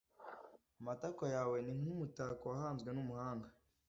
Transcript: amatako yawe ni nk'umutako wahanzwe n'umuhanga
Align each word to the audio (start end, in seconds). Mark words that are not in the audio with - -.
amatako 0.79 1.23
yawe 1.35 1.57
ni 1.63 1.73
nk'umutako 1.79 2.43
wahanzwe 2.51 2.89
n'umuhanga 2.93 3.47